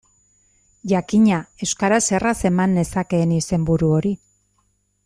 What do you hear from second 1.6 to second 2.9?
euskaraz erraz eman